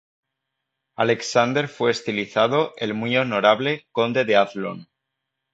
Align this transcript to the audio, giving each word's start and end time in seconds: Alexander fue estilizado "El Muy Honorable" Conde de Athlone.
Alexander 0.95 1.67
fue 1.67 1.91
estilizado 1.91 2.73
"El 2.77 2.95
Muy 2.95 3.15
Honorable" 3.17 3.85
Conde 3.91 4.25
de 4.25 4.35
Athlone. 4.35 4.87